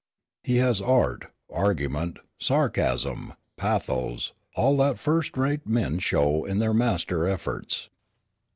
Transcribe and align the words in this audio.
He 0.43 0.55
has 0.57 0.81
art, 0.81 1.31
argument, 1.47 2.17
sarcasm, 2.39 3.33
pathos, 3.55 4.33
all 4.55 4.75
that 4.77 4.97
first 4.97 5.37
rate 5.37 5.67
men 5.67 5.99
show 5.99 6.43
in 6.43 6.57
their 6.57 6.73
master 6.73 7.27
efforts." 7.27 7.87